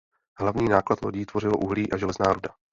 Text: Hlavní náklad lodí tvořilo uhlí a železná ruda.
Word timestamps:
Hlavní 0.39 0.69
náklad 0.69 1.01
lodí 1.05 1.25
tvořilo 1.25 1.57
uhlí 1.57 1.91
a 1.91 1.97
železná 1.97 2.33
ruda. 2.33 2.49